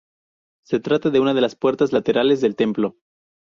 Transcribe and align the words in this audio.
Se 0.65 0.79
trata 0.79 1.11
de 1.11 1.19
una 1.19 1.35
de 1.35 1.41
las 1.41 1.55
puertas 1.55 1.93
laterales 1.93 2.41
del 2.41 2.55
templo. 2.55 2.97